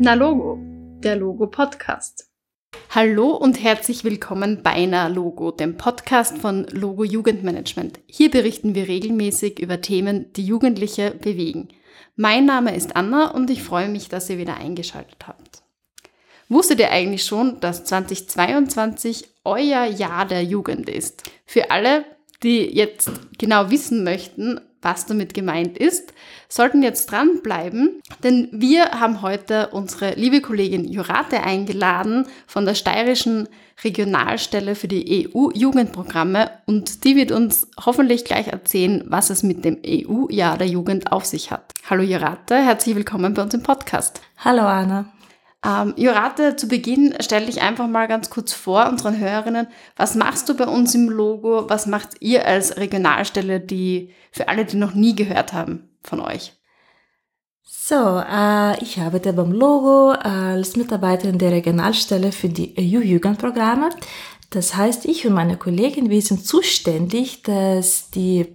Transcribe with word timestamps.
Na 0.00 0.14
Logo, 0.14 0.60
der 1.02 1.16
Logo 1.16 1.48
Podcast. 1.48 2.30
Hallo 2.90 3.30
und 3.30 3.60
herzlich 3.60 4.04
willkommen 4.04 4.62
bei 4.62 4.86
Na 4.86 5.08
Logo, 5.08 5.50
dem 5.50 5.76
Podcast 5.76 6.38
von 6.38 6.68
Logo 6.70 7.02
Jugendmanagement. 7.02 7.98
Hier 8.06 8.30
berichten 8.30 8.76
wir 8.76 8.86
regelmäßig 8.86 9.58
über 9.58 9.80
Themen, 9.80 10.32
die 10.34 10.44
Jugendliche 10.44 11.10
bewegen. 11.10 11.70
Mein 12.14 12.46
Name 12.46 12.76
ist 12.76 12.94
Anna 12.94 13.32
und 13.32 13.50
ich 13.50 13.64
freue 13.64 13.88
mich, 13.88 14.08
dass 14.08 14.30
ihr 14.30 14.38
wieder 14.38 14.56
eingeschaltet 14.56 15.26
habt. 15.26 15.62
Wusstet 16.48 16.78
ihr 16.78 16.92
eigentlich 16.92 17.24
schon, 17.24 17.58
dass 17.58 17.84
2022 17.84 19.28
euer 19.44 19.84
Jahr 19.84 20.26
der 20.26 20.44
Jugend 20.44 20.88
ist? 20.88 21.24
Für 21.44 21.72
alle, 21.72 22.04
die 22.44 22.72
jetzt 22.72 23.10
genau 23.36 23.72
wissen 23.72 24.04
möchten, 24.04 24.60
was 24.82 25.06
damit 25.06 25.34
gemeint 25.34 25.78
ist, 25.78 26.12
sollten 26.48 26.82
jetzt 26.82 27.10
dranbleiben, 27.10 28.00
denn 28.22 28.48
wir 28.52 28.92
haben 28.92 29.22
heute 29.22 29.68
unsere 29.68 30.14
liebe 30.14 30.40
Kollegin 30.40 30.84
Jurate 30.84 31.42
eingeladen 31.42 32.26
von 32.46 32.64
der 32.64 32.74
steirischen 32.74 33.48
Regionalstelle 33.84 34.74
für 34.74 34.88
die 34.88 35.28
EU-Jugendprogramme 35.28 36.50
und 36.66 37.04
die 37.04 37.16
wird 37.16 37.32
uns 37.32 37.68
hoffentlich 37.84 38.24
gleich 38.24 38.48
erzählen, 38.48 39.04
was 39.06 39.30
es 39.30 39.42
mit 39.42 39.64
dem 39.64 39.78
EU-Jahr 39.86 40.58
der 40.58 40.66
Jugend 40.66 41.12
auf 41.12 41.24
sich 41.24 41.50
hat. 41.50 41.72
Hallo 41.88 42.02
Jurate, 42.02 42.56
herzlich 42.56 42.96
willkommen 42.96 43.34
bei 43.34 43.42
uns 43.42 43.54
im 43.54 43.62
Podcast. 43.62 44.20
Hallo 44.38 44.62
Anna. 44.62 45.12
Ähm, 45.64 45.94
Jurate, 45.96 46.54
zu 46.54 46.68
Beginn 46.68 47.14
stell 47.20 47.46
dich 47.46 47.62
einfach 47.62 47.88
mal 47.88 48.06
ganz 48.06 48.30
kurz 48.30 48.52
vor 48.52 48.88
unseren 48.88 49.18
Hörerinnen. 49.18 49.66
Was 49.96 50.14
machst 50.14 50.48
du 50.48 50.56
bei 50.56 50.66
uns 50.66 50.94
im 50.94 51.08
Logo? 51.08 51.68
Was 51.68 51.86
macht 51.86 52.10
ihr 52.20 52.46
als 52.46 52.76
Regionalstelle, 52.76 53.60
die 53.60 54.12
für 54.30 54.48
alle, 54.48 54.64
die 54.64 54.76
noch 54.76 54.94
nie 54.94 55.16
gehört 55.16 55.52
haben 55.52 55.88
von 56.02 56.20
euch? 56.20 56.52
So, 57.62 58.20
äh, 58.20 58.82
ich 58.82 59.00
arbeite 59.00 59.32
beim 59.32 59.50
Logo 59.50 60.10
als 60.10 60.76
Mitarbeiterin 60.76 61.38
der 61.38 61.52
Regionalstelle 61.52 62.32
für 62.32 62.48
die 62.48 62.74
EU-Jugendprogramme. 62.78 63.90
Das 64.50 64.76
heißt, 64.76 65.06
ich 65.06 65.26
und 65.26 65.34
meine 65.34 65.56
Kollegin, 65.56 66.08
wir 66.08 66.22
sind 66.22 66.46
zuständig, 66.46 67.42
dass 67.42 68.10
die 68.10 68.46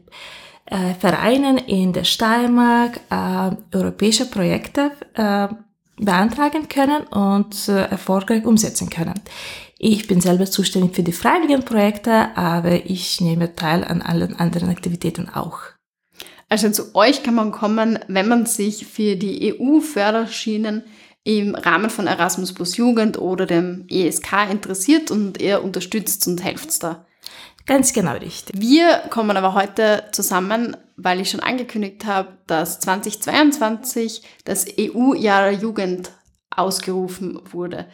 äh, 0.65 0.93
Vereine 0.99 1.67
in 1.67 1.93
der 1.93 2.03
Steiermark 2.05 2.99
äh, 3.09 3.75
europäische 3.75 4.25
Projekte 4.25 4.91
äh, 5.15 5.49
beantragen 5.97 6.67
können 6.69 7.03
und 7.07 7.67
äh, 7.67 7.85
erfolgreich 7.85 8.45
umsetzen 8.45 8.89
können. 8.89 9.19
Ich 9.77 10.07
bin 10.07 10.21
selber 10.21 10.45
zuständig 10.45 10.95
für 10.95 11.03
die 11.03 11.11
freiwilligen 11.11 11.65
Projekte, 11.65 12.35
aber 12.37 12.85
ich 12.85 13.19
nehme 13.19 13.55
teil 13.55 13.83
an 13.83 14.01
allen 14.01 14.39
anderen 14.39 14.69
Aktivitäten 14.69 15.29
auch. 15.29 15.59
Also 16.49 16.69
zu 16.69 16.95
euch 16.95 17.23
kann 17.23 17.35
man 17.35 17.51
kommen, 17.51 17.99
wenn 18.07 18.27
man 18.27 18.45
sich 18.45 18.85
für 18.85 19.15
die 19.15 19.55
EU-Förderschienen 19.59 20.83
im 21.23 21.55
Rahmen 21.55 21.89
von 21.89 22.07
Erasmus 22.07 22.53
Plus 22.53 22.77
Jugend 22.77 23.17
oder 23.17 23.45
dem 23.45 23.85
ESK 23.89 24.51
interessiert 24.51 25.09
und 25.09 25.41
ihr 25.41 25.63
unterstützt 25.63 26.27
und 26.27 26.43
helft 26.43 26.83
da. 26.83 27.05
Ganz 27.65 27.93
genau 27.93 28.13
richtig. 28.13 28.59
Wir 28.59 29.03
kommen 29.09 29.37
aber 29.37 29.53
heute 29.53 30.03
zusammen, 30.11 30.75
weil 30.97 31.21
ich 31.21 31.29
schon 31.29 31.39
angekündigt 31.39 32.05
habe, 32.05 32.37
dass 32.45 32.79
2022 32.81 34.21
das 34.43 34.65
EU-Jahr 34.77 35.51
der 35.51 35.59
Jugend 35.59 36.11
ausgerufen 36.49 37.39
wurde. 37.51 37.87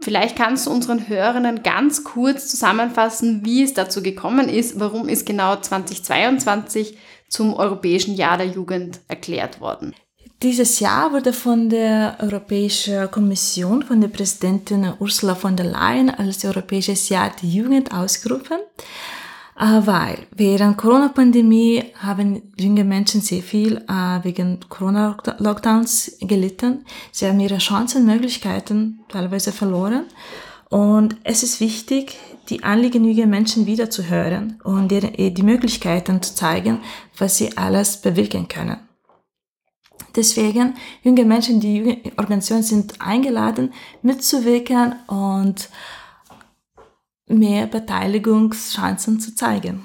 Vielleicht 0.00 0.36
kannst 0.36 0.66
du 0.66 0.70
unseren 0.70 1.08
Hörerinnen 1.08 1.62
ganz 1.62 2.04
kurz 2.04 2.48
zusammenfassen, 2.48 3.44
wie 3.44 3.62
es 3.62 3.74
dazu 3.74 4.02
gekommen 4.02 4.48
ist, 4.48 4.78
warum 4.78 5.08
ist 5.08 5.26
genau 5.26 5.56
2022 5.56 6.98
zum 7.28 7.54
Europäischen 7.54 8.14
Jahr 8.14 8.36
der 8.36 8.46
Jugend 8.46 9.00
erklärt 9.08 9.60
worden. 9.60 9.94
Dieses 10.42 10.80
Jahr 10.80 11.12
wurde 11.12 11.32
von 11.32 11.70
der 11.70 12.18
Europäischen 12.20 13.10
Kommission, 13.10 13.82
von 13.82 14.02
der 14.02 14.08
Präsidentin 14.08 14.92
Ursula 15.00 15.34
von 15.34 15.56
der 15.56 15.64
Leyen 15.64 16.10
als 16.10 16.44
Europäisches 16.44 17.08
Jahr 17.08 17.32
der 17.40 17.48
Jugend 17.48 17.90
ausgerufen, 17.90 18.58
äh, 19.58 19.80
weil 19.86 20.26
während 20.36 20.76
Corona-Pandemie 20.76 21.84
haben 22.00 22.52
junge 22.58 22.84
Menschen 22.84 23.22
sehr 23.22 23.40
viel 23.40 23.78
äh, 23.88 24.24
wegen 24.24 24.60
Corona-Lockdowns 24.68 26.18
gelitten. 26.20 26.84
Sie 27.12 27.26
haben 27.26 27.40
ihre 27.40 27.56
Chancen 27.56 28.02
und 28.02 28.08
Möglichkeiten 28.08 29.00
teilweise 29.08 29.52
verloren. 29.52 30.04
Und 30.68 31.16
es 31.24 31.44
ist 31.44 31.60
wichtig, 31.60 32.18
die 32.50 32.62
Anliegen 32.62 33.06
junger 33.06 33.26
Menschen 33.26 33.64
wieder 33.64 33.88
zu 33.88 34.10
hören 34.10 34.60
und 34.64 34.90
die 34.90 35.42
Möglichkeiten 35.42 36.20
zu 36.20 36.34
zeigen, 36.34 36.80
was 37.16 37.38
sie 37.38 37.56
alles 37.56 37.96
bewirken 38.02 38.48
können. 38.48 38.85
Deswegen, 40.14 40.74
junge 41.02 41.24
Menschen, 41.24 41.60
die 41.60 41.76
junge 41.76 42.00
Organisationen 42.16 42.62
sind 42.62 43.00
eingeladen, 43.00 43.74
mitzuwirken 44.02 44.94
und 45.06 45.68
mehr 47.26 47.66
Beteiligungschancen 47.66 49.20
zu 49.20 49.34
zeigen. 49.34 49.84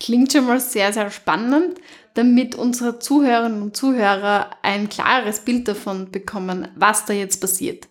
Klingt 0.00 0.32
schon 0.32 0.46
mal 0.46 0.60
sehr, 0.60 0.92
sehr 0.92 1.10
spannend, 1.10 1.80
damit 2.14 2.54
unsere 2.54 2.98
Zuhörerinnen 2.98 3.62
und 3.62 3.76
Zuhörer 3.76 4.50
ein 4.62 4.88
klares 4.88 5.40
Bild 5.40 5.68
davon 5.68 6.10
bekommen, 6.10 6.68
was 6.76 7.06
da 7.06 7.12
jetzt 7.12 7.40
passiert. 7.40 7.88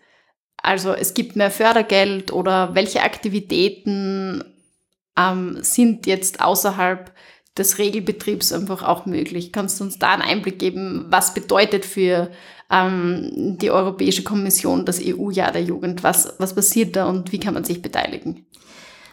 Also 0.57 0.93
es 0.93 1.13
gibt 1.13 1.35
mehr 1.35 1.51
Fördergeld 1.51 2.31
oder 2.31 2.75
welche 2.75 3.01
Aktivitäten 3.01 4.43
ähm, 5.17 5.57
sind 5.61 6.05
jetzt 6.05 6.41
außerhalb 6.41 7.11
des 7.57 7.77
Regelbetriebs 7.77 8.51
einfach 8.51 8.83
auch 8.83 9.05
möglich. 9.05 9.51
Kannst 9.51 9.79
du 9.79 9.83
uns 9.83 9.99
da 9.99 10.13
einen 10.13 10.21
Einblick 10.21 10.59
geben, 10.59 11.05
was 11.09 11.33
bedeutet 11.33 11.85
für 11.85 12.31
ähm, 12.71 13.57
die 13.59 13.69
Europäische 13.69 14.23
Kommission 14.23 14.85
das 14.85 14.99
EU-Jahr 15.01 15.51
der 15.51 15.63
Jugend? 15.63 16.03
Was, 16.03 16.33
was 16.39 16.55
passiert 16.55 16.95
da 16.95 17.07
und 17.07 17.31
wie 17.31 17.39
kann 17.39 17.53
man 17.53 17.63
sich 17.63 17.81
beteiligen? 17.81 18.45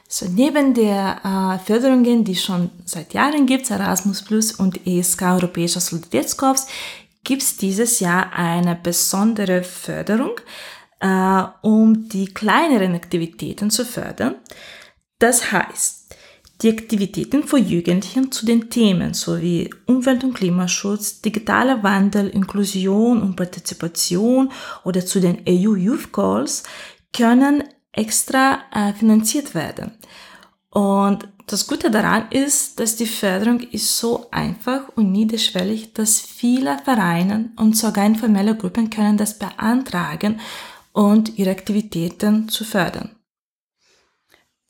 So, 0.08 0.26
neben 0.26 0.74
der 0.74 1.20
äh, 1.22 1.64
Förderungen, 1.64 2.24
die 2.24 2.34
schon 2.34 2.70
seit 2.84 3.14
Jahren 3.14 3.46
gibt, 3.46 3.70
Erasmus 3.70 4.22
Plus 4.22 4.52
und 4.52 4.84
ESK 4.86 5.22
Europäischer 5.22 5.80
Solidaritätskorps, 5.80 6.66
gibt 7.22 7.42
es 7.42 7.56
dieses 7.56 8.00
Jahr 8.00 8.32
eine 8.32 8.74
besondere 8.74 9.62
Förderung, 9.62 10.32
äh, 11.00 11.42
um 11.62 12.08
die 12.08 12.26
kleineren 12.26 12.94
Aktivitäten 12.94 13.70
zu 13.70 13.84
fördern. 13.84 14.36
Das 15.20 15.52
heißt, 15.52 16.16
die 16.62 16.70
Aktivitäten 16.70 17.44
von 17.44 17.66
Jugendlichen 17.66 18.30
zu 18.30 18.44
den 18.44 18.68
Themen 18.68 19.14
sowie 19.14 19.70
Umwelt- 19.86 20.24
und 20.24 20.34
Klimaschutz, 20.34 21.22
digitaler 21.22 21.82
Wandel, 21.82 22.28
Inklusion 22.28 23.22
und 23.22 23.36
Partizipation 23.36 24.52
oder 24.84 25.04
zu 25.04 25.20
den 25.20 25.38
EU 25.48 25.74
Youth 25.74 26.12
Calls 26.12 26.64
können 27.14 27.64
extra 27.92 28.60
äh, 28.72 28.92
finanziert 28.92 29.54
werden. 29.54 29.92
Und 30.70 31.26
das 31.46 31.66
Gute 31.66 31.90
daran 31.90 32.30
ist, 32.30 32.78
dass 32.78 32.94
die 32.94 33.06
Förderung 33.06 33.60
ist 33.60 33.98
so 33.98 34.28
einfach 34.30 34.82
und 34.94 35.10
niederschwellig, 35.10 35.94
dass 35.94 36.20
viele 36.20 36.78
Vereine 36.84 37.50
und 37.56 37.76
sogar 37.76 38.06
informelle 38.06 38.56
Gruppen 38.56 38.88
können 38.88 39.16
das 39.16 39.36
beantragen 39.36 40.40
und 40.92 41.38
ihre 41.38 41.50
Aktivitäten 41.50 42.48
zu 42.48 42.64
fördern. 42.64 43.16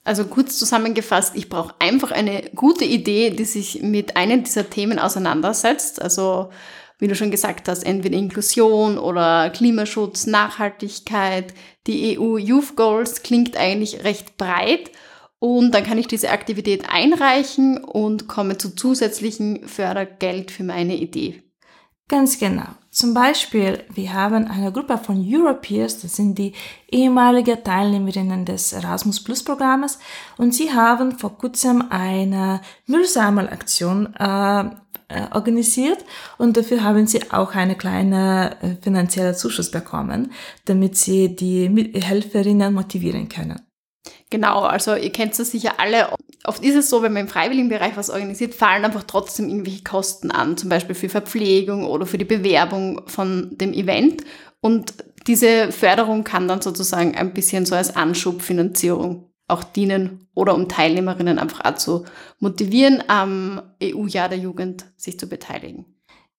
Also 0.03 0.25
kurz 0.25 0.59
zusammengefasst, 0.59 1.37
ich 1.37 1.49
brauche 1.49 1.75
einfach 1.79 2.11
eine 2.11 2.51
gute 2.55 2.85
Idee, 2.85 3.31
die 3.31 3.45
sich 3.45 3.83
mit 3.83 4.17
einem 4.17 4.45
dieser 4.45 4.71
Themen 4.71 4.99
auseinandersetzt. 4.99 6.01
Also 6.01 6.51
wie 6.99 7.09
du 7.09 7.15
schon 7.15 7.31
gesagt 7.31 7.69
hast, 7.69 7.83
entweder 7.83 8.17
Inklusion 8.17 8.99
oder 8.99 9.51
Klimaschutz, 9.51 10.27
Nachhaltigkeit, 10.27 11.55
die 11.87 12.19
EU 12.19 12.37
Youth 12.37 12.77
Goals 12.77 13.23
klingt 13.23 13.57
eigentlich 13.57 14.05
recht 14.05 14.37
breit. 14.37 14.91
Und 15.39 15.73
dann 15.73 15.85
kann 15.85 15.97
ich 15.97 16.07
diese 16.07 16.31
Aktivität 16.31 16.85
einreichen 16.91 17.83
und 17.83 18.29
komme 18.29 18.59
zu 18.59 18.75
zusätzlichen 18.75 19.67
Fördergeld 19.67 20.51
für 20.51 20.65
meine 20.65 20.97
Idee. 20.97 21.43
Ganz 22.09 22.39
genau. 22.39 22.69
Zum 22.91 23.15
Beispiel, 23.15 23.85
wir 23.95 24.13
haben 24.13 24.49
eine 24.49 24.73
Gruppe 24.73 24.99
von 24.99 25.25
Europeers, 25.25 26.01
das 26.01 26.17
sind 26.17 26.37
die 26.37 26.55
ehemalige 26.91 27.63
Teilnehmerinnen 27.63 28.45
des 28.45 28.73
Erasmus 28.73 29.23
Plus 29.23 29.45
Programmes, 29.45 30.01
und 30.39 30.53
sie 30.53 30.73
haben 30.73 31.17
vor 31.17 31.39
kurzem 31.39 31.85
eine 31.89 32.61
Müllsammelaktion 32.87 34.13
äh, 34.17 34.65
äh, 35.07 35.27
organisiert 35.33 36.05
und 36.37 36.57
dafür 36.57 36.83
haben 36.83 37.07
sie 37.07 37.31
auch 37.31 37.55
eine 37.55 37.77
kleine 37.77 38.57
äh, 38.61 38.75
finanzielle 38.83 39.35
Zuschuss 39.35 39.71
bekommen, 39.71 40.33
damit 40.65 40.97
sie 40.97 41.35
die 41.35 41.93
Helferinnen 41.95 42.75
motivieren 42.75 43.29
können. 43.29 43.61
Genau, 44.31 44.61
also 44.61 44.95
ihr 44.95 45.11
kennt 45.11 45.39
es 45.39 45.51
sicher 45.51 45.75
alle. 45.79 46.09
Oft 46.45 46.65
ist 46.65 46.77
es 46.77 46.89
so, 46.89 47.03
wenn 47.03 47.13
man 47.13 47.23
im 47.23 47.29
Freiwilligenbereich 47.29 47.97
was 47.97 48.11
organisiert, 48.11 48.55
fallen 48.55 48.85
einfach 48.85 49.03
trotzdem 49.03 49.49
irgendwelche 49.49 49.83
Kosten 49.83 50.31
an, 50.31 50.57
zum 50.57 50.69
Beispiel 50.69 50.95
für 50.95 51.09
Verpflegung 51.09 51.85
oder 51.85 52.07
für 52.07 52.19
die 52.19 52.25
Bewerbung 52.25 53.03
von 53.09 53.51
dem 53.59 53.73
Event. 53.73 54.23
Und 54.61 54.95
diese 55.27 55.73
Förderung 55.73 56.23
kann 56.23 56.47
dann 56.47 56.63
sozusagen 56.63 57.17
ein 57.17 57.35
bisschen 57.35 57.67
so 57.67 57.75
als 57.75 57.97
Anschubfinanzierung 57.97 59.31
auch 59.49 59.65
dienen 59.65 60.29
oder 60.35 60.55
um 60.55 60.69
Teilnehmerinnen 60.69 61.41
einfach 61.41 61.65
auch 61.65 61.75
zu 61.75 62.05
motivieren, 62.39 63.03
am 63.09 63.61
EU-Jahr 63.83 64.29
der 64.29 64.39
Jugend 64.39 64.87
sich 64.97 65.19
zu 65.19 65.29
beteiligen. 65.29 65.87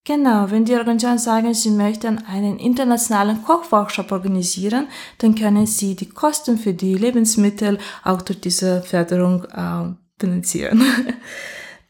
Genau, 0.03 0.49
wenn 0.49 0.65
die 0.65 0.73
Organisationen 0.73 1.19
sagen, 1.19 1.53
sie 1.53 1.69
möchten 1.69 2.17
einen 2.25 2.57
internationalen 2.57 3.43
Kochworkshop 3.43 4.11
organisieren, 4.11 4.87
dann 5.19 5.35
können 5.35 5.67
sie 5.67 5.95
die 5.95 6.09
Kosten 6.09 6.57
für 6.57 6.73
die 6.73 6.95
Lebensmittel 6.95 7.77
auch 8.03 8.23
durch 8.23 8.41
diese 8.41 8.81
Förderung 8.81 9.45
äh, 9.45 9.93
finanzieren. 10.19 10.83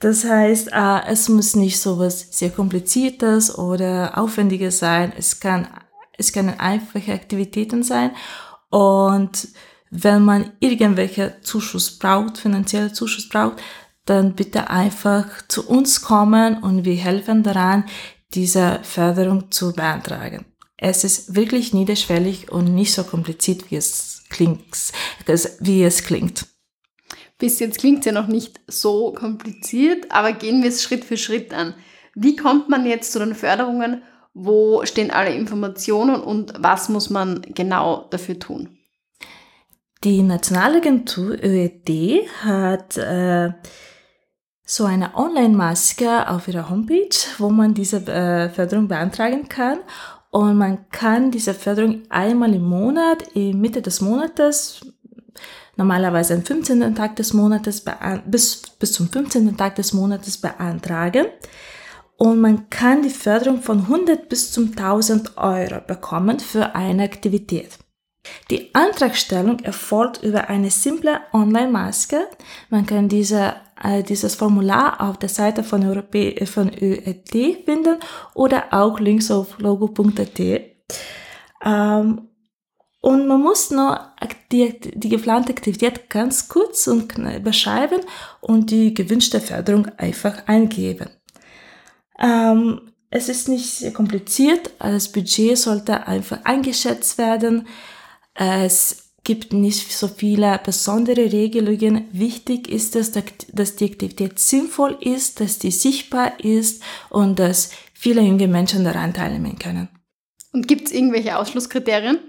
Das 0.01 0.25
heißt, 0.25 0.69
äh, 0.73 1.01
es 1.09 1.29
muss 1.29 1.55
nicht 1.55 1.79
so 1.79 1.99
was 1.99 2.25
sehr 2.31 2.49
kompliziertes 2.49 3.55
oder 3.55 4.17
aufwendiges 4.17 4.79
sein. 4.79 5.13
Es 5.15 5.39
kann, 5.39 5.67
es 6.17 6.33
können 6.33 6.59
einfache 6.59 7.13
Aktivitäten 7.13 7.83
sein. 7.83 8.09
Und 8.71 9.49
wenn 9.91 10.25
man 10.25 10.53
irgendwelche 10.59 11.35
Zuschuss 11.41 11.99
braucht, 11.99 12.39
finanzielle 12.39 12.91
Zuschuss 12.93 13.29
braucht, 13.29 13.61
dann 14.11 14.35
bitte 14.35 14.69
einfach 14.69 15.25
zu 15.47 15.67
uns 15.67 16.01
kommen 16.01 16.61
und 16.61 16.83
wir 16.83 16.95
helfen 16.95 17.43
daran, 17.43 17.85
diese 18.33 18.79
Förderung 18.83 19.51
zu 19.51 19.73
beantragen. 19.73 20.45
Es 20.77 21.03
ist 21.03 21.35
wirklich 21.35 21.73
niederschwellig 21.73 22.51
und 22.51 22.75
nicht 22.75 22.93
so 22.93 23.03
kompliziert, 23.03 23.71
wie 23.71 23.77
es 23.77 24.23
klingt, 24.29 24.91
wie 25.59 25.83
es 25.83 26.03
klingt. 26.03 26.47
Bis 27.37 27.59
jetzt 27.59 27.79
klingt 27.79 27.99
es 27.99 28.05
ja 28.05 28.11
noch 28.11 28.27
nicht 28.27 28.59
so 28.67 29.13
kompliziert, 29.13 30.11
aber 30.11 30.33
gehen 30.33 30.61
wir 30.61 30.69
es 30.69 30.83
Schritt 30.83 31.05
für 31.05 31.17
Schritt 31.17 31.53
an. 31.53 31.73
Wie 32.13 32.35
kommt 32.35 32.69
man 32.69 32.85
jetzt 32.85 33.13
zu 33.13 33.19
den 33.19 33.33
Förderungen? 33.33 34.03
Wo 34.33 34.85
stehen 34.85 35.11
alle 35.11 35.33
Informationen 35.33 36.21
und 36.21 36.53
was 36.57 36.89
muss 36.89 37.09
man 37.09 37.41
genau 37.41 38.07
dafür 38.09 38.39
tun? 38.39 38.77
Die 40.03 40.23
Nationalagentur 40.23 41.37
ÖED 41.43 42.27
hat 42.43 42.97
äh, 42.97 43.51
so 44.65 44.85
eine 44.85 45.15
Online-Maske 45.15 46.29
auf 46.29 46.47
ihrer 46.47 46.69
Homepage, 46.69 47.15
wo 47.37 47.49
man 47.49 47.73
diese 47.73 47.97
äh, 48.07 48.49
Förderung 48.49 48.87
beantragen 48.87 49.49
kann. 49.49 49.79
Und 50.29 50.57
man 50.57 50.89
kann 50.89 51.31
diese 51.31 51.53
Förderung 51.53 52.03
einmal 52.09 52.53
im 52.53 52.63
Monat, 52.63 53.23
in 53.33 53.59
Mitte 53.59 53.81
des 53.81 53.99
Monates, 53.99 54.79
normalerweise 55.75 56.35
am 56.35 56.43
15. 56.43 56.95
Tag 56.95 57.17
des 57.17 57.33
Monates, 57.33 57.83
bis, 58.25 58.61
bis 58.79 58.93
zum 58.93 59.09
15. 59.09 59.57
Tag 59.57 59.75
des 59.75 59.93
Monates 59.93 60.37
beantragen. 60.37 61.25
Und 62.17 62.39
man 62.39 62.69
kann 62.69 63.01
die 63.01 63.09
Förderung 63.09 63.61
von 63.61 63.79
100 63.79 64.29
bis 64.29 64.51
zum 64.51 64.69
1000 64.69 65.37
Euro 65.37 65.81
bekommen 65.85 66.39
für 66.39 66.75
eine 66.75 67.03
Aktivität. 67.03 67.79
Die 68.49 68.73
Antragstellung 68.75 69.59
erfolgt 69.59 70.21
über 70.23 70.49
eine 70.49 70.69
simple 70.69 71.21
Online-Maske. 71.33 72.27
Man 72.69 72.85
kann 72.85 73.09
diese 73.09 73.55
äh, 73.83 74.03
dieses 74.03 74.35
Formular 74.35 75.01
auf 75.01 75.17
der 75.17 75.29
Seite 75.29 75.63
von, 75.63 75.85
Europä 75.85 76.29
äh, 76.29 76.45
von 76.45 76.69
ÖET 76.69 77.65
finden 77.65 77.97
oder 78.33 78.65
auch 78.71 78.99
links 78.99 79.31
auf 79.31 79.57
logo.at. 79.59 80.39
Ähm, 81.63 82.27
und 83.03 83.27
man 83.27 83.41
muss 83.41 83.71
nur 83.71 83.99
die, 84.51 84.79
die 84.79 85.09
geplante 85.09 85.51
Aktivität 85.51 86.09
ganz 86.09 86.47
kurz 86.47 86.85
und 86.85 87.11
beschreiben 87.43 88.01
und 88.41 88.69
die 88.69 88.93
gewünschte 88.93 89.41
Förderung 89.41 89.87
einfach 89.97 90.45
eingeben. 90.45 91.09
Ähm, 92.19 92.91
es 93.09 93.27
ist 93.27 93.49
nicht 93.49 93.65
sehr 93.65 93.91
kompliziert, 93.91 94.71
das 94.77 95.11
Budget 95.11 95.57
sollte 95.57 96.05
einfach 96.05 96.45
eingeschätzt 96.45 97.17
werden. 97.17 97.67
Es 98.33 99.11
gibt 99.23 99.53
nicht 99.53 99.91
so 99.91 100.07
viele 100.07 100.59
besondere 100.63 101.31
Regelungen. 101.31 102.07
Wichtig 102.11 102.67
ist 102.67 102.95
es, 102.95 103.11
dass 103.11 103.75
die 103.75 103.85
Aktivität 103.85 104.39
sinnvoll 104.39 104.97
ist, 104.99 105.39
dass 105.39 105.59
die 105.59 105.71
sichtbar 105.71 106.39
ist 106.39 106.81
und 107.09 107.37
dass 107.39 107.71
viele 107.93 108.21
junge 108.21 108.47
Menschen 108.47 108.83
daran 108.83 109.13
teilnehmen 109.13 109.59
können. 109.59 109.89
Und 110.53 110.67
gibt 110.67 110.87
es 110.87 110.93
irgendwelche 110.93 111.37
Ausschlusskriterien? 111.37 112.19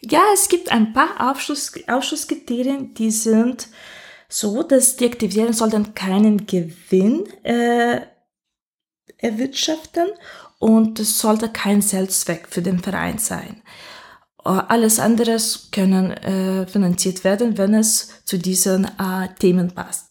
Ja, 0.00 0.22
es 0.34 0.48
gibt 0.48 0.70
ein 0.70 0.92
paar 0.92 1.30
Ausschluss, 1.30 1.72
Ausschlusskriterien, 1.86 2.94
die 2.94 3.10
sind 3.10 3.68
so, 4.28 4.62
dass 4.62 4.96
die 4.96 5.06
Aktivitäten 5.06 5.52
sollten 5.52 5.94
keinen 5.94 6.46
Gewinn 6.46 7.24
äh, 7.42 8.02
erwirtschaften 9.16 10.08
und 10.58 11.00
es 11.00 11.18
sollte 11.18 11.48
kein 11.48 11.80
Selbstzweck 11.80 12.46
für 12.48 12.62
den 12.62 12.80
Verein 12.80 13.18
sein. 13.18 13.62
Äh, 13.64 13.97
alles 14.50 14.98
andere 14.98 15.36
können 15.72 16.10
äh, 16.12 16.66
finanziert 16.66 17.24
werden, 17.24 17.58
wenn 17.58 17.74
es 17.74 18.24
zu 18.24 18.38
diesen 18.38 18.84
äh, 18.84 19.28
Themen 19.38 19.72
passt. 19.72 20.08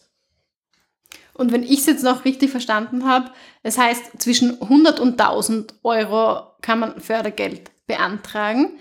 Und 1.34 1.52
wenn 1.52 1.64
ich 1.64 1.80
es 1.80 1.86
jetzt 1.86 2.04
noch 2.04 2.26
richtig 2.26 2.50
verstanden 2.50 3.06
habe, 3.06 3.32
das 3.64 3.78
heißt, 3.78 4.20
zwischen 4.20 4.62
100 4.62 5.00
und 5.00 5.22
1000 5.22 5.76
Euro 5.84 6.48
kann 6.62 6.80
man 6.80 7.00
Fördergeld 7.00 7.72
beantragen. 7.86 8.80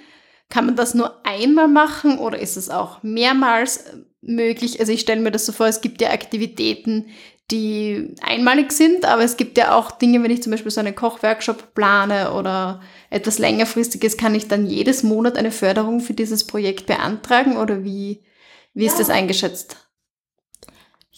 Kann 0.48 0.66
man 0.66 0.76
das 0.76 0.94
nur 0.94 1.26
einmal 1.26 1.68
machen 1.68 2.18
oder 2.18 2.38
ist 2.38 2.56
es 2.56 2.70
auch 2.70 3.02
mehrmals 3.02 3.84
möglich? 4.20 4.80
Also 4.80 4.92
ich 4.92 5.00
stelle 5.00 5.20
mir 5.20 5.32
das 5.32 5.44
so 5.44 5.52
vor, 5.52 5.66
es 5.66 5.80
gibt 5.80 6.00
ja 6.00 6.10
Aktivitäten, 6.10 7.06
die 7.50 8.14
einmalig 8.22 8.72
sind, 8.72 9.04
aber 9.04 9.22
es 9.22 9.36
gibt 9.36 9.56
ja 9.56 9.74
auch 9.74 9.92
Dinge, 9.92 10.22
wenn 10.22 10.30
ich 10.30 10.42
zum 10.42 10.50
Beispiel 10.50 10.70
so 10.72 10.80
einen 10.80 10.96
Kochworkshop 10.96 11.74
plane 11.74 12.32
oder 12.32 12.80
etwas 13.08 13.38
längerfristiges, 13.38 14.16
kann 14.16 14.34
ich 14.34 14.48
dann 14.48 14.66
jedes 14.66 15.02
Monat 15.02 15.38
eine 15.38 15.52
Förderung 15.52 16.00
für 16.00 16.14
dieses 16.14 16.46
Projekt 16.46 16.86
beantragen 16.86 17.56
oder 17.56 17.84
wie, 17.84 18.24
wie 18.74 18.86
ist 18.86 18.98
das 18.98 19.10
eingeschätzt? 19.10 19.76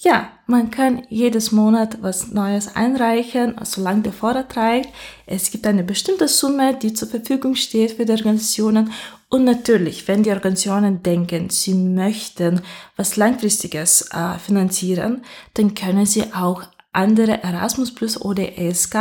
Ja, 0.00 0.30
man 0.46 0.70
kann 0.70 1.02
jedes 1.08 1.50
Monat 1.50 1.98
was 2.02 2.28
Neues 2.28 2.76
einreichen, 2.76 3.56
solange 3.64 4.02
der 4.02 4.12
Vorrat 4.12 4.56
reicht. 4.56 4.90
Es 5.26 5.50
gibt 5.50 5.66
eine 5.66 5.82
bestimmte 5.82 6.28
Summe, 6.28 6.76
die 6.76 6.92
zur 6.92 7.08
Verfügung 7.08 7.56
steht 7.56 7.92
für 7.92 8.04
die 8.04 8.12
Organisationen. 8.12 8.92
Und 9.30 9.44
natürlich, 9.44 10.08
wenn 10.08 10.22
die 10.22 10.30
Organisationen 10.30 11.02
denken, 11.02 11.50
sie 11.50 11.75
möchten 11.75 12.62
was 12.96 13.16
Langfristiges 13.16 14.08
äh, 14.10 14.38
finanzieren, 14.38 15.22
dann 15.54 15.75
können 15.75 16.06
sie 16.06 16.32
auch 16.32 16.62
andere 16.92 17.42
Erasmus 17.42 17.94
Plus 17.94 18.20
oder 18.20 18.58
ESK 18.58 18.94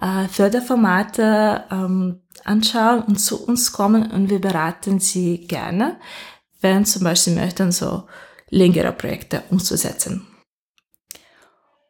äh, 0.00 0.28
Förderformate 0.28 1.64
ähm, 1.70 2.20
anschauen 2.44 3.04
und 3.04 3.16
zu 3.16 3.42
uns 3.42 3.72
kommen 3.72 4.10
und 4.10 4.28
wir 4.28 4.40
beraten 4.40 5.00
sie 5.00 5.46
gerne, 5.46 5.98
wenn 6.60 6.84
zum 6.84 7.04
Beispiel 7.04 7.34
möchten 7.34 7.72
so 7.72 8.04
längere 8.50 8.92
Projekte 8.92 9.42
umzusetzen. 9.50 10.26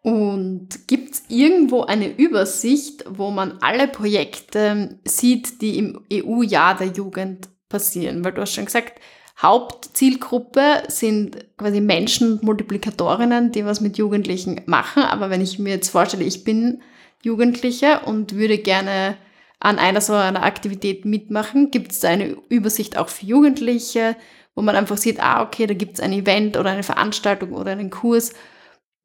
Und 0.02 0.86
gibt 0.86 1.14
es 1.14 1.22
irgendwo 1.28 1.82
eine 1.82 2.14
Übersicht, 2.14 3.04
wo 3.08 3.30
man 3.30 3.58
alle 3.62 3.88
Projekte 3.88 5.00
sieht, 5.04 5.62
die 5.62 5.78
im 5.78 6.04
EU-Jahr 6.12 6.76
der 6.76 6.88
Jugend 6.88 7.48
passieren? 7.74 8.24
Weil 8.24 8.32
du 8.32 8.40
hast 8.40 8.54
schon 8.54 8.66
gesagt, 8.66 9.00
Hauptzielgruppe 9.42 10.84
sind 10.86 11.44
quasi 11.56 11.80
Menschen, 11.80 12.38
Multiplikatorinnen, 12.42 13.50
die 13.50 13.64
was 13.64 13.80
mit 13.80 13.98
Jugendlichen 13.98 14.60
machen. 14.66 15.02
Aber 15.02 15.28
wenn 15.28 15.40
ich 15.40 15.58
mir 15.58 15.70
jetzt 15.70 15.90
vorstelle, 15.90 16.22
ich 16.22 16.44
bin 16.44 16.82
Jugendliche 17.22 18.02
und 18.04 18.36
würde 18.36 18.58
gerne 18.58 19.16
an 19.58 19.80
einer 19.80 20.00
so 20.00 20.12
einer 20.12 20.44
Aktivität 20.44 21.04
mitmachen, 21.04 21.72
gibt 21.72 21.90
es 21.90 22.00
da 22.00 22.10
eine 22.10 22.36
Übersicht 22.48 22.96
auch 22.96 23.08
für 23.08 23.26
Jugendliche, 23.26 24.14
wo 24.54 24.62
man 24.62 24.76
einfach 24.76 24.98
sieht, 24.98 25.20
ah, 25.20 25.42
okay, 25.42 25.66
da 25.66 25.74
gibt 25.74 25.94
es 25.94 26.00
ein 26.00 26.12
Event 26.12 26.56
oder 26.56 26.70
eine 26.70 26.84
Veranstaltung 26.84 27.54
oder 27.54 27.72
einen 27.72 27.90
Kurs 27.90 28.34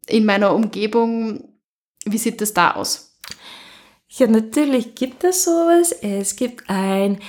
in 0.06 0.26
meiner 0.26 0.54
Umgebung. 0.54 1.56
Wie 2.06 2.20
sieht 2.20 2.40
das 2.40 2.54
da 2.54 2.72
aus? 2.72 3.18
Ja, 4.10 4.28
natürlich 4.28 4.94
gibt 4.94 5.24
es 5.24 5.44
sowas. 5.44 5.92
Es 5.92 6.36
gibt 6.36 6.70
ein 6.70 7.20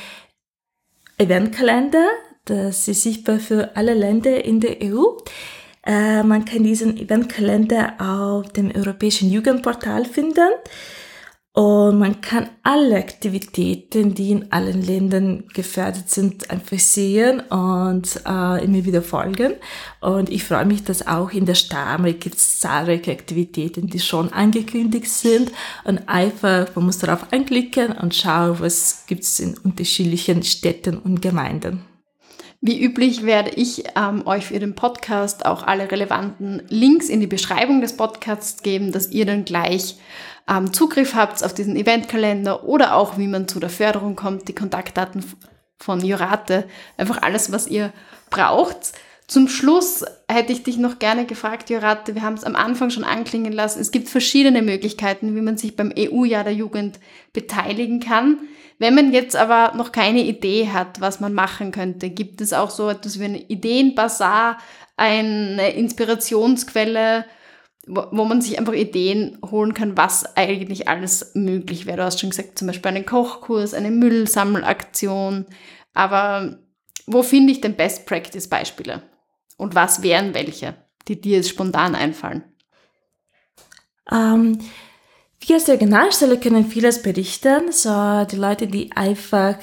Eventkalender, 1.20 2.08
das 2.46 2.88
ist 2.88 3.02
sichtbar 3.02 3.38
für 3.40 3.76
alle 3.76 3.92
Länder 3.92 4.42
in 4.42 4.58
der 4.58 4.78
EU. 4.82 5.04
Äh, 5.86 6.22
man 6.22 6.46
kann 6.46 6.64
diesen 6.64 6.96
Eventkalender 6.96 7.94
auf 7.98 8.50
dem 8.52 8.74
Europäischen 8.74 9.30
Jugendportal 9.30 10.06
finden. 10.06 10.48
Und 11.52 11.98
man 11.98 12.20
kann 12.20 12.48
alle 12.62 12.96
Aktivitäten, 12.96 14.14
die 14.14 14.30
in 14.30 14.52
allen 14.52 14.82
Ländern 14.82 15.48
gefördert 15.52 16.08
sind, 16.08 16.48
einfach 16.48 16.78
sehen 16.78 17.40
und 17.40 18.20
äh, 18.24 18.64
immer 18.64 18.84
wieder 18.84 19.02
folgen. 19.02 19.54
Und 20.00 20.30
ich 20.30 20.44
freue 20.44 20.64
mich, 20.64 20.84
dass 20.84 21.08
auch 21.08 21.32
in 21.32 21.46
der 21.46 21.56
Starmik 21.56 22.20
gibt 22.20 22.36
es 22.36 22.60
zahlreiche 22.60 23.10
Aktivitäten, 23.10 23.88
die 23.88 23.98
schon 23.98 24.32
angekündigt 24.32 25.08
sind. 25.10 25.50
Und 25.82 26.08
einfach, 26.08 26.68
man 26.76 26.86
muss 26.86 26.98
darauf 26.98 27.32
anklicken 27.32 27.92
und 27.92 28.14
schauen, 28.14 28.60
was 28.60 29.06
gibt 29.08 29.24
es 29.24 29.40
in 29.40 29.58
unterschiedlichen 29.58 30.44
Städten 30.44 30.98
und 30.98 31.20
Gemeinden. 31.20 31.84
Wie 32.62 32.80
üblich 32.80 33.24
werde 33.24 33.50
ich 33.56 33.84
ähm, 33.96 34.26
euch 34.26 34.46
für 34.46 34.58
den 34.58 34.74
Podcast 34.74 35.46
auch 35.46 35.62
alle 35.62 35.90
relevanten 35.90 36.62
Links 36.68 37.08
in 37.08 37.18
die 37.18 37.26
Beschreibung 37.26 37.80
des 37.80 37.96
Podcasts 37.96 38.62
geben, 38.62 38.92
dass 38.92 39.10
ihr 39.10 39.24
dann 39.24 39.46
gleich 39.46 39.96
ähm, 40.50 40.72
Zugriff 40.72 41.14
habt 41.14 41.42
auf 41.44 41.54
diesen 41.54 41.76
Eventkalender 41.76 42.64
oder 42.64 42.96
auch 42.96 43.16
wie 43.16 43.28
man 43.28 43.48
zu 43.48 43.60
der 43.60 43.70
Förderung 43.70 44.16
kommt, 44.16 44.48
die 44.48 44.54
Kontaktdaten 44.54 45.24
von 45.78 46.04
Jurate, 46.04 46.64
einfach 46.96 47.22
alles, 47.22 47.52
was 47.52 47.66
ihr 47.66 47.92
braucht. 48.28 48.92
Zum 49.26 49.46
Schluss 49.46 50.04
hätte 50.28 50.52
ich 50.52 50.64
dich 50.64 50.76
noch 50.76 50.98
gerne 50.98 51.24
gefragt, 51.24 51.70
Jorate, 51.70 52.16
wir 52.16 52.22
haben 52.22 52.34
es 52.34 52.42
am 52.42 52.56
Anfang 52.56 52.90
schon 52.90 53.04
anklingen 53.04 53.52
lassen, 53.52 53.80
es 53.80 53.92
gibt 53.92 54.08
verschiedene 54.08 54.60
Möglichkeiten, 54.60 55.36
wie 55.36 55.40
man 55.40 55.56
sich 55.56 55.76
beim 55.76 55.92
EU-Jahr 55.96 56.42
der 56.42 56.52
Jugend 56.52 56.98
beteiligen 57.32 58.00
kann. 58.00 58.40
Wenn 58.80 58.96
man 58.96 59.12
jetzt 59.12 59.36
aber 59.36 59.76
noch 59.76 59.92
keine 59.92 60.24
Idee 60.24 60.70
hat, 60.70 61.00
was 61.00 61.20
man 61.20 61.32
machen 61.32 61.70
könnte, 61.70 62.10
gibt 62.10 62.40
es 62.40 62.52
auch 62.52 62.70
so 62.70 62.88
etwas 62.88 63.20
wie 63.20 63.24
ein 63.24 63.34
Ideenbasar, 63.36 64.58
eine 64.96 65.74
Inspirationsquelle, 65.74 67.24
wo 67.90 68.24
man 68.24 68.40
sich 68.40 68.58
einfach 68.58 68.72
Ideen 68.72 69.38
holen 69.50 69.74
kann, 69.74 69.96
was 69.96 70.36
eigentlich 70.36 70.88
alles 70.88 71.32
möglich 71.34 71.86
wäre. 71.86 71.98
Du 71.98 72.04
hast 72.04 72.20
schon 72.20 72.30
gesagt, 72.30 72.58
zum 72.58 72.68
Beispiel 72.68 72.88
einen 72.90 73.06
Kochkurs, 73.06 73.74
eine 73.74 73.90
Müllsammelaktion. 73.90 75.46
Aber 75.92 76.58
wo 77.06 77.22
finde 77.22 77.52
ich 77.52 77.60
denn 77.60 77.74
Best 77.74 78.06
Practice 78.06 78.48
Beispiele? 78.48 79.02
Und 79.56 79.74
was 79.74 80.02
wären 80.02 80.34
welche, 80.34 80.74
die 81.08 81.20
dir 81.20 81.42
spontan 81.42 81.94
einfallen? 81.94 82.44
Ähm, 84.10 84.58
wir 85.42 85.56
als 85.56 85.68
Regionalstelle 85.68 86.38
können 86.38 86.66
vieles 86.66 87.00
berichten. 87.00 87.72
So, 87.72 88.24
die 88.30 88.36
Leute, 88.36 88.66
die 88.66 88.92
einfach 88.92 89.56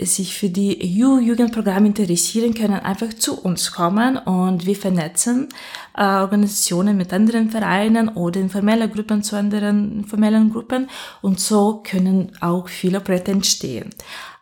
sich 0.00 0.36
für 0.36 0.50
die 0.50 0.78
EU-Jugendprogramme 1.02 1.86
interessieren, 1.86 2.52
können 2.52 2.80
einfach 2.80 3.14
zu 3.14 3.40
uns 3.40 3.72
kommen 3.72 4.18
und 4.18 4.66
wir 4.66 4.76
vernetzen 4.76 5.48
äh, 5.96 6.02
Organisationen 6.02 6.98
mit 6.98 7.14
anderen 7.14 7.50
Vereinen 7.50 8.10
oder 8.10 8.40
informelle 8.40 8.90
Gruppen 8.90 9.22
zu 9.22 9.36
anderen 9.36 10.00
informellen 10.00 10.52
Gruppen 10.52 10.90
und 11.22 11.40
so 11.40 11.82
können 11.82 12.32
auch 12.40 12.68
viele 12.68 13.00
Projekte 13.00 13.30
entstehen. 13.30 13.90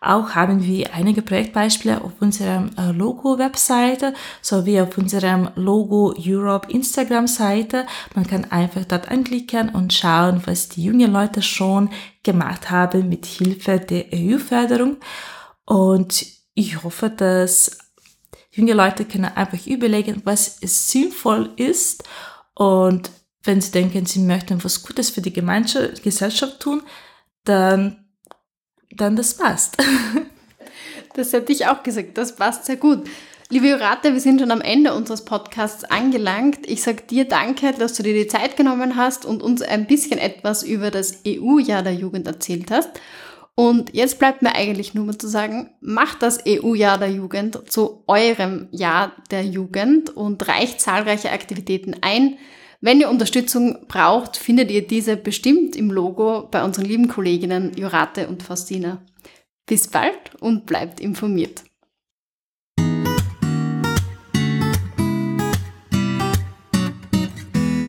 Auch 0.04 0.34
haben 0.34 0.62
wir 0.62 0.92
einige 0.92 1.22
Projektbeispiele 1.22 2.02
auf 2.02 2.12
unserer 2.20 2.68
äh, 2.76 2.92
Logo-Webseite 2.92 4.12
sowie 4.42 4.80
auf 4.80 4.98
unserem 4.98 5.48
Logo 5.54 6.14
Europe 6.18 6.70
Instagram-Seite. 6.70 7.86
Man 8.14 8.26
kann 8.26 8.44
einfach 8.50 8.84
dort 8.84 9.08
anklicken 9.08 9.70
und 9.70 9.94
schauen, 9.94 10.42
was 10.44 10.68
die 10.68 10.84
jungen 10.84 11.10
Leute 11.10 11.40
schon 11.40 11.88
gemacht 12.22 12.70
haben 12.70 13.08
mit 13.08 13.24
Hilfe 13.24 13.80
der 13.80 14.06
EU-Förderung. 14.12 14.98
Und 15.64 16.26
ich 16.52 16.82
hoffe, 16.82 17.08
dass 17.08 17.78
junge 18.50 18.74
Leute 18.74 19.06
können 19.06 19.24
einfach 19.34 19.66
überlegen, 19.66 20.20
was 20.24 20.58
sinnvoll 20.60 21.50
ist 21.56 22.04
und 22.54 23.10
wenn 23.42 23.60
sie 23.60 23.72
denken, 23.72 24.06
sie 24.06 24.20
möchten 24.20 24.62
was 24.64 24.82
Gutes 24.82 25.10
für 25.10 25.20
die 25.20 25.32
Gemeinschaft, 25.32 26.02
Gesellschaft 26.02 26.60
tun, 26.60 26.82
dann 27.44 28.03
dann 28.96 29.16
das 29.16 29.34
passt. 29.34 29.76
Das 31.16 31.32
hätte 31.32 31.52
ich 31.52 31.68
auch 31.68 31.84
gesagt, 31.84 32.18
das 32.18 32.34
passt 32.34 32.64
sehr 32.64 32.74
gut. 32.74 33.04
Liebe 33.48 33.68
Jurate, 33.68 34.12
wir 34.12 34.20
sind 34.20 34.40
schon 34.40 34.50
am 34.50 34.60
Ende 34.60 34.94
unseres 34.94 35.24
Podcasts 35.24 35.84
angelangt. 35.84 36.66
Ich 36.66 36.82
sage 36.82 37.02
dir 37.08 37.24
danke, 37.24 37.72
dass 37.72 37.92
du 37.92 38.02
dir 38.02 38.14
die 38.14 38.26
Zeit 38.26 38.56
genommen 38.56 38.96
hast 38.96 39.24
und 39.24 39.40
uns 39.40 39.62
ein 39.62 39.86
bisschen 39.86 40.18
etwas 40.18 40.64
über 40.64 40.90
das 40.90 41.20
EU-Jahr 41.24 41.84
der 41.84 41.94
Jugend 41.94 42.26
erzählt 42.26 42.72
hast. 42.72 42.90
Und 43.54 43.94
jetzt 43.94 44.18
bleibt 44.18 44.42
mir 44.42 44.56
eigentlich 44.56 44.94
nur 44.94 45.04
mal 45.04 45.16
zu 45.16 45.28
sagen, 45.28 45.70
macht 45.80 46.22
das 46.22 46.40
EU-Jahr 46.48 46.98
der 46.98 47.12
Jugend 47.12 47.70
zu 47.70 48.02
eurem 48.08 48.66
Jahr 48.72 49.12
der 49.30 49.44
Jugend 49.44 50.10
und 50.10 50.48
reicht 50.48 50.80
zahlreiche 50.80 51.30
Aktivitäten 51.30 51.94
ein. 52.00 52.36
Wenn 52.84 53.00
ihr 53.00 53.08
Unterstützung 53.08 53.78
braucht, 53.88 54.36
findet 54.36 54.70
ihr 54.70 54.86
diese 54.86 55.16
bestimmt 55.16 55.74
im 55.74 55.90
Logo 55.90 56.46
bei 56.50 56.62
unseren 56.62 56.84
lieben 56.84 57.08
Kolleginnen 57.08 57.72
Jurate 57.74 58.28
und 58.28 58.42
Faustina. 58.42 59.02
Bis 59.64 59.88
bald 59.88 60.34
und 60.38 60.66
bleibt 60.66 61.00
informiert. 61.00 61.64